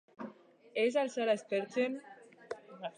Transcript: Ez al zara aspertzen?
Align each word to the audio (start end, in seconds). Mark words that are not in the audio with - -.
Ez 0.85 0.95
al 1.03 1.13
zara 1.17 1.37
aspertzen? 1.39 2.03